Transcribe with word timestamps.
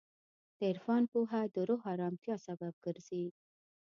د 0.57 0.59
عرفان 0.71 1.03
پوهه 1.11 1.41
د 1.55 1.57
روح 1.69 1.81
ارامتیا 1.93 2.35
سبب 2.47 2.73
ګرځي. 2.85 3.25